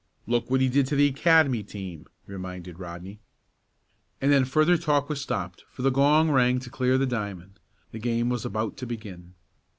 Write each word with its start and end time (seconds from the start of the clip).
"Look 0.25 0.49
what 0.49 0.61
he 0.61 0.67
did 0.67 0.87
to 0.87 0.95
the 0.95 1.05
Academy 1.09 1.61
team," 1.61 2.07
reminded 2.25 2.79
Rodney. 2.79 3.19
And 4.19 4.31
then 4.31 4.45
further 4.45 4.75
talk 4.75 5.09
was 5.09 5.21
stopped, 5.21 5.63
for 5.69 5.83
the 5.83 5.91
gong 5.91 6.31
rang 6.31 6.57
to 6.61 6.71
clear 6.71 6.97
the 6.97 7.05
diamond. 7.05 7.59
The 7.91 7.99
game 7.99 8.27
was 8.27 8.43
about 8.43 8.77
to 8.77 8.87
begin. 8.87 9.35